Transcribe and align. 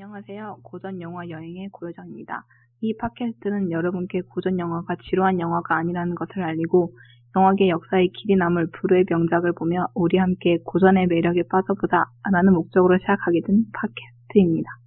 안녕하세요. 0.00 0.58
고전 0.62 1.00
영화 1.00 1.28
여행의 1.28 1.68
고요정입니다. 1.72 2.44
이 2.80 2.96
팟캐스트는 2.96 3.70
여러분께 3.70 4.22
고전 4.22 4.58
영화가 4.58 4.96
지루한 5.08 5.40
영화가 5.40 5.76
아니라는 5.76 6.14
것을 6.14 6.42
알리고 6.42 6.92
영화계 7.36 7.68
역사의 7.68 8.08
길이 8.08 8.36
남을 8.36 8.70
불후의 8.70 9.04
명작을 9.08 9.52
보며 9.52 9.86
우리 9.94 10.18
함께 10.18 10.58
고전의 10.64 11.06
매력에 11.06 11.42
빠져보자 11.50 12.04
라는 12.32 12.52
목적으로 12.54 12.98
시작하게 12.98 13.40
된 13.46 13.64
팟캐스트입니다. 13.72 14.79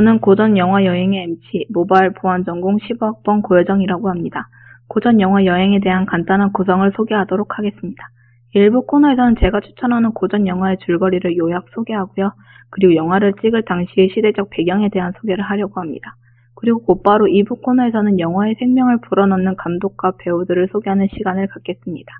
저는 0.00 0.20
고전 0.20 0.56
영화 0.56 0.86
여행의 0.86 1.24
MC, 1.24 1.66
모바일 1.68 2.14
보안 2.14 2.42
전공 2.42 2.78
15학번 2.78 3.42
고여정이라고 3.42 4.08
합니다. 4.08 4.48
고전 4.88 5.20
영화 5.20 5.44
여행에 5.44 5.80
대한 5.80 6.06
간단한 6.06 6.54
구성을 6.54 6.90
소개하도록 6.96 7.58
하겠습니다. 7.58 8.08
일부 8.54 8.86
코너에서는 8.86 9.36
제가 9.40 9.60
추천하는 9.60 10.12
고전 10.12 10.46
영화의 10.46 10.78
줄거리를 10.86 11.36
요약 11.36 11.66
소개하고요. 11.74 12.32
그리고 12.70 12.94
영화를 12.94 13.34
찍을 13.42 13.66
당시의 13.66 14.08
시대적 14.14 14.48
배경에 14.48 14.88
대한 14.88 15.12
소개를 15.20 15.44
하려고 15.44 15.82
합니다. 15.82 16.14
그리고 16.54 16.82
곧바로 16.82 17.26
2부 17.26 17.60
코너에서는 17.60 18.18
영화의 18.20 18.54
생명을 18.58 19.02
불어넣는 19.02 19.56
감독과 19.56 20.12
배우들을 20.18 20.68
소개하는 20.72 21.08
시간을 21.14 21.48
갖겠습니다. 21.48 22.10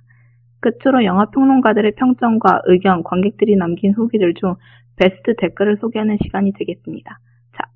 끝으로 0.60 1.02
영화 1.06 1.30
평론가들의 1.30 1.92
평점과 1.96 2.60
의견, 2.66 3.02
관객들이 3.04 3.56
남긴 3.56 3.94
후기들 3.94 4.34
중 4.34 4.56
베스트 4.96 5.34
댓글을 5.38 5.78
소개하는 5.80 6.18
시간이 6.22 6.52
되겠습니다. 6.58 7.18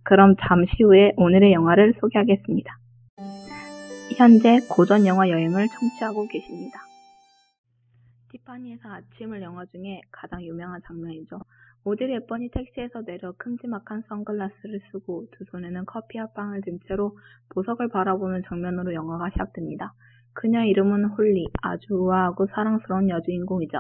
자, 0.05 0.08
그럼 0.08 0.36
잠시 0.41 0.83
후에 0.83 1.12
오늘의 1.16 1.52
영화를 1.52 1.94
소개하겠습니다. 2.00 2.78
현재 4.16 4.60
고전 4.70 5.06
영화 5.06 5.28
여행을 5.28 5.66
청취하고 5.69 6.28
계십니다. 6.28 6.78
티파니에서 8.30 8.88
아침을 8.88 9.42
영화 9.42 9.64
중에 9.66 10.00
가장 10.12 10.42
유명한 10.42 10.80
장면이죠. 10.86 11.41
오드리 11.84 12.14
헵번이 12.14 12.50
택시에서 12.50 13.02
내려 13.02 13.32
큼지막한 13.38 14.02
선글라스를 14.08 14.80
쓰고 14.91 15.27
두 15.32 15.44
손에는 15.50 15.84
커피와 15.86 16.28
빵을 16.34 16.62
든 16.62 16.78
채로 16.86 17.16
보석을 17.50 17.88
바라보는 17.88 18.42
장면으로 18.48 18.94
영화가 18.94 19.30
시작됩니다. 19.30 19.92
그녀의 20.34 20.70
이름은 20.70 21.05
홀리, 21.05 21.47
아주 21.62 21.94
우아하고 21.94 22.47
사랑스러운 22.55 23.08
여주인공이죠. 23.08 23.78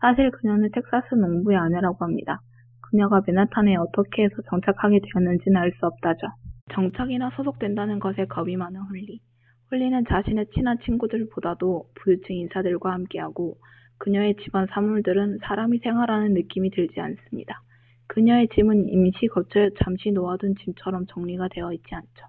사실 0.00 0.30
그녀는 0.30 0.70
텍사스 0.72 1.14
농부의 1.14 1.56
아내라고 1.58 2.04
합니다. 2.04 2.40
그녀가 2.92 3.22
맨하탄에 3.26 3.74
어떻게 3.76 4.24
해서 4.24 4.34
정착하게 4.50 5.00
되었는지는 5.00 5.56
알 5.56 5.72
수 5.72 5.86
없다죠. 5.86 6.26
정착이나 6.74 7.30
소속된다는 7.30 7.98
것에 7.98 8.26
겁이 8.26 8.56
많은 8.56 8.80
홀리. 8.82 9.18
홀리는 9.70 10.04
자신의 10.06 10.48
친한 10.54 10.78
친구들보다도 10.84 11.86
부유층 11.94 12.36
인사들과 12.36 12.92
함께하고 12.92 13.56
그녀의 13.96 14.36
집안 14.44 14.66
사물들은 14.66 15.38
사람이 15.42 15.78
생활하는 15.78 16.34
느낌이 16.34 16.70
들지 16.70 17.00
않습니다. 17.00 17.62
그녀의 18.08 18.48
짐은 18.54 18.90
임시 18.90 19.26
거처에 19.26 19.70
잠시 19.82 20.10
놓아둔 20.10 20.56
짐처럼 20.56 21.06
정리가 21.06 21.48
되어 21.48 21.72
있지 21.72 21.94
않죠. 21.94 22.26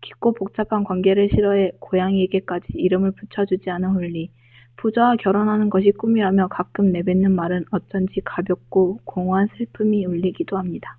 깊고 0.00 0.34
복잡한 0.34 0.82
관계를 0.82 1.28
싫어해 1.32 1.72
고양이에게까지 1.78 2.72
이름을 2.74 3.12
붙여주지 3.12 3.70
않은 3.70 3.90
홀리. 3.90 4.32
부자와 4.76 5.16
결혼하는 5.16 5.70
것이 5.70 5.92
꿈이라며 5.92 6.48
가끔 6.48 6.92
내뱉는 6.92 7.32
말은 7.32 7.64
어쩐지 7.70 8.20
가볍고 8.24 9.00
공허한 9.04 9.48
슬픔이 9.56 10.04
울리기도 10.06 10.58
합니다. 10.58 10.96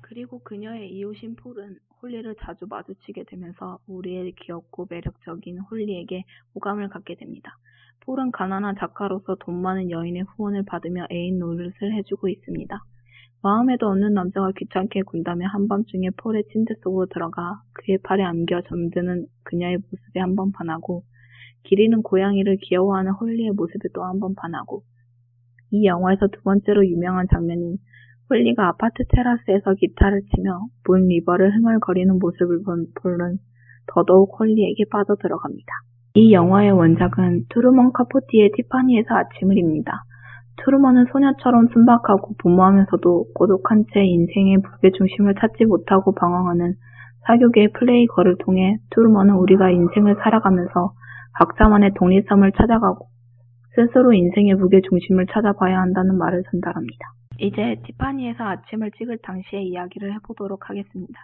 그리고 0.00 0.38
그녀의 0.40 0.90
이웃인 0.92 1.36
폴은 1.36 1.78
홀리를 2.02 2.36
자주 2.40 2.66
마주치게 2.68 3.24
되면서 3.24 3.78
우리의 3.88 4.32
귀엽고 4.32 4.86
매력적인 4.88 5.58
홀리에게 5.58 6.24
호감을 6.54 6.88
갖게 6.88 7.16
됩니다. 7.16 7.56
폴은 8.00 8.30
가난한 8.30 8.76
작가로서 8.78 9.36
돈 9.40 9.60
많은 9.62 9.90
여인의 9.90 10.22
후원을 10.22 10.64
받으며 10.64 11.06
애인 11.10 11.38
노릇을 11.40 11.92
해주고 11.94 12.28
있습니다. 12.28 12.78
마음에도 13.42 13.88
없는 13.88 14.14
남자가 14.14 14.52
귀찮게 14.56 15.02
군다며 15.02 15.48
한밤중에 15.48 16.10
폴의 16.16 16.44
침대 16.52 16.74
속으로 16.82 17.06
들어가 17.06 17.62
그의 17.72 17.98
팔에 17.98 18.22
안겨 18.22 18.60
잠드는 18.62 19.26
그녀의 19.44 19.78
모습에 19.90 20.20
한번 20.20 20.52
반하고 20.52 21.04
길 21.66 21.78
잃은 21.78 22.02
고양이를 22.02 22.58
귀여워하는 22.62 23.12
홀리의 23.12 23.50
모습에 23.52 23.88
또 23.94 24.02
한 24.02 24.20
번 24.20 24.34
반하고 24.34 24.82
이 25.72 25.84
영화에서 25.86 26.28
두 26.28 26.42
번째로 26.42 26.86
유명한 26.86 27.26
장면인 27.30 27.76
홀리가 28.30 28.68
아파트 28.68 29.04
테라스에서 29.08 29.74
기타를 29.74 30.22
치며 30.34 30.60
Moon 30.86 31.08
River를 31.08 31.54
흥얼거리는 31.56 32.18
모습을 32.18 32.62
본 32.64 32.86
폴은 33.02 33.38
더더욱 33.88 34.38
홀리에게 34.40 34.84
빠져 34.90 35.14
들어갑니다. 35.16 35.66
이 36.14 36.32
영화의 36.32 36.72
원작은 36.72 37.44
트루먼 37.50 37.92
카포티의 37.92 38.52
티파니에서 38.56 39.14
아침을입니다. 39.14 39.92
트루먼은 40.64 41.06
소녀처럼 41.12 41.68
순박하고 41.72 42.34
무모하면서도 42.42 43.26
고독한 43.34 43.84
채 43.92 44.02
인생의 44.04 44.56
무게중심을 44.58 45.34
찾지 45.40 45.66
못하고 45.66 46.14
방황하는 46.14 46.74
사교계의 47.26 47.72
플레이걸을 47.72 48.36
통해 48.38 48.78
트루먼은 48.90 49.34
우리가 49.34 49.70
인생을 49.70 50.16
살아가면서 50.22 50.92
각자만의 51.38 51.92
독립성을 51.94 52.50
찾아가고 52.52 53.08
스스로 53.74 54.12
인생의 54.12 54.54
무게중심을 54.54 55.26
찾아봐야 55.26 55.78
한다는 55.80 56.16
말을 56.16 56.42
전달합니다. 56.50 57.12
이제 57.38 57.76
티파니에서 57.84 58.42
아침을 58.42 58.90
찍을 58.92 59.18
당시의 59.22 59.66
이야기를 59.68 60.14
해보도록 60.14 60.70
하겠습니다. 60.70 61.20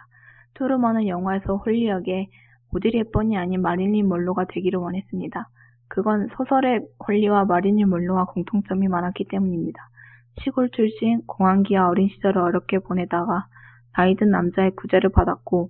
트루먼은 0.53 1.07
영화에서 1.07 1.55
홀리역에 1.55 2.27
오드리 2.75 2.99
헵번이 2.99 3.37
아닌 3.37 3.61
마릴린 3.61 4.07
먼로가 4.07 4.45
되기를 4.49 4.79
원했습니다. 4.79 5.47
그건 5.87 6.27
소설의 6.37 6.81
홀리와 7.07 7.45
마릴린 7.45 7.89
먼로와 7.89 8.25
공통점이 8.25 8.87
많았기 8.87 9.25
때문입니다. 9.29 9.79
시골 10.43 10.69
출신, 10.69 11.21
공황기와 11.25 11.89
어린 11.89 12.09
시절을 12.09 12.39
어렵게 12.39 12.79
보내다가 12.79 13.45
나이 13.95 14.15
든 14.15 14.29
남자의 14.29 14.71
구제를 14.75 15.11
받았고 15.11 15.69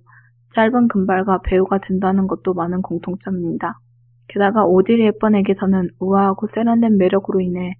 짧은 0.54 0.88
금발과 0.88 1.40
배우가 1.44 1.78
된다는 1.86 2.26
것도 2.26 2.54
많은 2.54 2.82
공통점입니다. 2.82 3.78
게다가 4.28 4.64
오드리 4.64 5.04
헵번에게서는 5.04 5.90
우아하고 6.00 6.48
세련된 6.54 6.98
매력으로 6.98 7.40
인해 7.40 7.74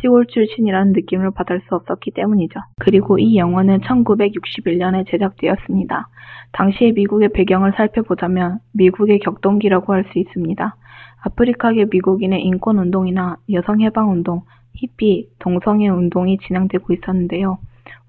시골 0.00 0.26
출신이라는 0.26 0.92
느낌을 0.92 1.32
받을 1.32 1.60
수 1.68 1.74
없었기 1.74 2.12
때문이죠. 2.12 2.60
그리고 2.78 3.18
이 3.18 3.36
영화는 3.36 3.80
1961년에 3.80 5.08
제작되었습니다. 5.10 6.08
당시의 6.52 6.92
미국의 6.92 7.30
배경을 7.30 7.72
살펴보자면 7.76 8.60
미국의 8.72 9.18
격동기라고 9.20 9.92
할 9.92 10.04
수 10.12 10.18
있습니다. 10.18 10.76
아프리카계 11.24 11.86
미국인의 11.90 12.42
인권운동이나 12.44 13.38
여성해방운동, 13.52 14.42
히피, 14.74 15.28
동성애 15.40 15.88
운동이 15.88 16.38
진행되고 16.38 16.92
있었는데요. 16.92 17.58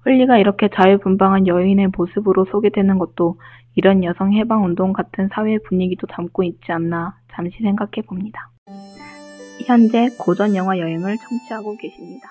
홀리가 0.04 0.38
이렇게 0.38 0.68
자유분방한 0.68 1.46
여인의 1.46 1.88
모습으로 1.96 2.46
소개되는 2.46 2.98
것도 2.98 3.38
이런 3.74 4.02
여성 4.02 4.32
해방 4.32 4.64
운동 4.64 4.92
같은 4.92 5.28
사회 5.32 5.58
분위기도 5.58 6.06
담고 6.06 6.42
있지 6.42 6.72
않나 6.72 7.16
잠시 7.32 7.58
생각해 7.62 8.02
봅니다. 8.06 8.50
현재 9.66 10.08
고전 10.18 10.56
영화 10.56 10.78
여행을 10.78 11.16
청취하고 11.18 11.76
계십니다. 11.76 12.28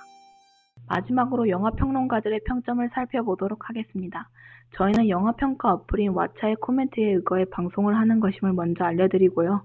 마지막으로 0.90 1.50
영화 1.50 1.70
평론가들의 1.70 2.42
평점을 2.46 2.90
살펴보도록 2.94 3.70
하겠습니다. 3.70 4.30
저희는 4.76 5.10
영화 5.10 5.32
평가 5.34 5.74
어플인 5.74 6.14
왓챠의 6.14 6.60
코멘트에 6.60 7.14
의거해 7.14 7.46
방송을 7.46 7.96
하는 7.96 8.20
것임을 8.20 8.54
먼저 8.54 8.84
알려드리고요. 8.84 9.62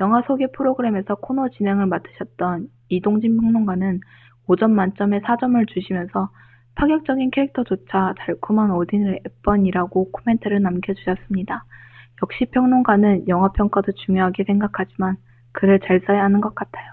영화 0.00 0.22
소개 0.26 0.46
프로그램에서 0.52 1.16
코너 1.16 1.48
진행을 1.50 1.86
맡으셨던 1.86 2.68
이동진 2.88 3.36
평론가는 3.36 4.00
5점 4.48 4.70
만점에 4.70 5.20
4점을 5.20 5.68
주시면서 5.68 6.30
파격적인 6.74 7.30
캐릭터조차 7.30 8.14
달콤한 8.18 8.70
오드리 8.70 9.20
헵번이라고 9.26 10.10
코멘트를 10.10 10.62
남겨주셨습니다. 10.62 11.64
역시 12.22 12.46
평론가는 12.46 13.28
영화 13.28 13.48
평가도 13.48 13.92
중요하게 13.92 14.44
생각하지만 14.44 15.16
글을 15.52 15.80
잘 15.80 16.00
써야 16.06 16.24
하는 16.24 16.40
것 16.40 16.54
같아요. 16.54 16.84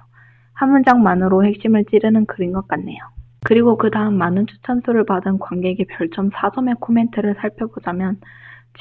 한 0.54 0.72
문장만으로 0.72 1.46
핵심을 1.46 1.86
찌르는 1.86 2.26
글인 2.26 2.52
것 2.52 2.68
같네요. 2.68 2.98
그리고 3.46 3.78
그 3.78 3.90
다음 3.90 4.18
많은 4.18 4.48
추천수를 4.48 5.06
받은 5.06 5.40
관객의 5.40 5.86
별점 5.90 6.30
4점의 6.32 6.80
코멘트를 6.80 7.36
살펴보자면 7.40 8.18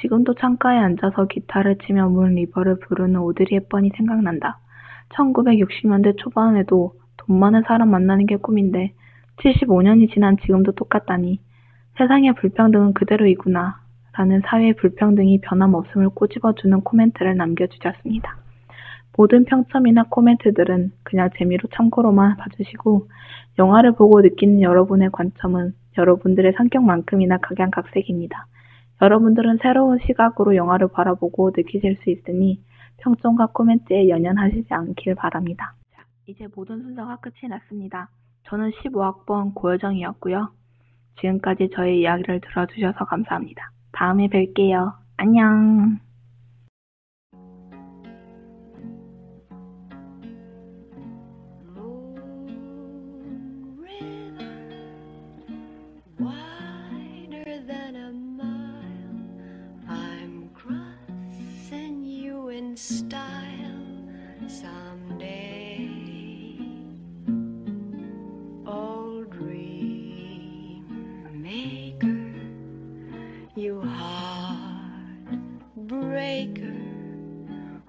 지금도 0.00 0.34
창가에 0.34 0.78
앉아서 0.78 1.26
기타를 1.26 1.78
치며 1.86 2.08
Moon 2.08 2.34
River를 2.34 2.80
부르는 2.80 3.20
오드리 3.20 3.54
헵번이 3.54 3.90
생각난다. 3.96 4.58
1960년대 5.10 6.16
초반에도 6.18 6.94
돈 7.16 7.38
많은 7.38 7.62
사람 7.66 7.90
만나는 7.90 8.26
게 8.26 8.36
꿈인데 8.36 8.92
75년이 9.38 10.12
지난 10.12 10.36
지금도 10.38 10.72
똑같다니 10.72 11.40
세상의 11.96 12.34
불평등은 12.34 12.94
그대로이구나 12.94 13.80
라는 14.12 14.42
사회의 14.46 14.74
불평등이 14.74 15.40
변함없음을 15.42 16.10
꼬집어주는 16.10 16.80
코멘트를 16.80 17.36
남겨주셨습니다. 17.36 18.36
모든 19.16 19.44
평점이나 19.44 20.04
코멘트들은 20.10 20.92
그냥 21.02 21.30
재미로 21.36 21.68
참고로만 21.74 22.36
봐주시고 22.36 23.08
영화를 23.58 23.92
보고 23.92 24.20
느끼는 24.20 24.62
여러분의 24.62 25.10
관점은 25.12 25.74
여러분들의 25.96 26.52
성격만큼이나 26.56 27.38
각양각색입니다. 27.38 28.46
여러분들은 29.02 29.58
새로운 29.62 29.98
시각으로 30.06 30.56
영화를 30.56 30.88
바라보고 30.88 31.52
느끼실 31.56 31.98
수 32.02 32.10
있으니 32.10 32.60
평점과 32.98 33.48
코멘트에 33.52 34.08
연연하시지 34.08 34.66
않길 34.72 35.14
바랍니다. 35.14 35.74
자, 35.94 36.04
이제 36.26 36.46
모든 36.54 36.82
순서가 36.82 37.16
끝이 37.16 37.48
났습니다. 37.48 38.08
저는 38.48 38.70
15학번 38.70 39.54
고여정이었고요. 39.54 40.50
지금까지 41.20 41.70
저의 41.74 42.00
이야기를 42.00 42.40
들어주셔서 42.40 43.04
감사합니다. 43.04 43.70
다음에 43.92 44.28
뵐게요. 44.28 44.94
안녕. 45.16 45.98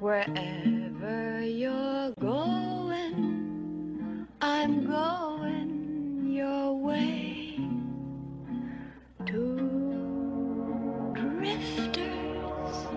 Wherever 0.10 1.40
you're 1.40 2.12
going. 2.20 4.28
I'm 4.42 4.88
going 4.88 6.32
your 6.32 6.74
way. 6.74 7.60
Two 9.28 11.12
drifters 11.14 12.88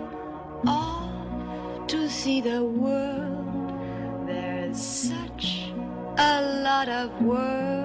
off 0.67 1.87
to 1.89 2.09
see 2.09 2.41
the 2.41 2.65
world. 2.65 4.27
There's 4.27 4.81
such 4.81 5.71
a 6.17 6.63
lot 6.65 6.89
of 6.89 7.11
world 7.21 7.82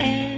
And. 0.00 0.35